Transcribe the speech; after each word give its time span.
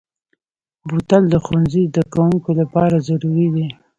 بوتل 0.87 1.23
د 1.29 1.35
ښوونځي 1.43 1.83
زدهکوونکو 1.89 2.49
لپاره 2.59 2.95
ضروري 3.07 3.47
دی. 3.55 3.67